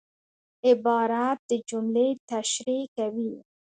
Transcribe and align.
عبارت 0.67 1.39
د 1.49 1.51
جملې 1.69 2.09
تشریح 2.29 2.83
کوي. 2.95 3.33